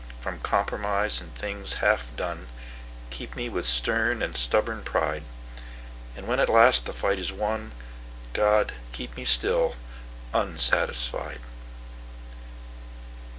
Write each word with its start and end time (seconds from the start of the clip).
From 0.19 0.39
compromise 0.39 1.21
and 1.21 1.31
things 1.35 1.73
half 1.73 2.07
done, 2.15 2.47
Keep 3.11 3.35
me 3.35 3.49
with 3.49 3.67
stern 3.67 4.23
and 4.23 4.35
stubborn 4.35 4.81
pride; 4.81 5.21
And 6.15 6.27
when 6.27 6.39
at 6.39 6.49
last 6.49 6.87
the 6.87 6.91
fight 6.91 7.19
is 7.19 7.31
won, 7.31 7.71
God, 8.33 8.73
keep 8.93 9.15
me 9.15 9.25
still 9.25 9.75
unsatisfied. 10.33 11.41